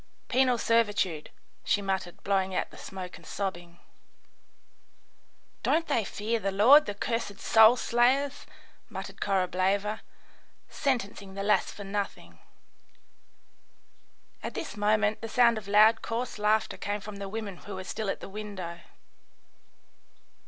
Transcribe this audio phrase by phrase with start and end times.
[0.29, 1.29] "Penal servitude,"
[1.63, 3.77] she muttered, blowing out the smoke and sobbing.
[5.61, 8.47] "Don't they fear the Lord, the cursed soul slayers?"
[8.89, 10.01] muttered Korableva,
[10.69, 12.39] "sentencing the lass for nothing."
[14.41, 17.83] At this moment the sound of loud, coarse laughter came from the women who were
[17.83, 18.79] still at the window.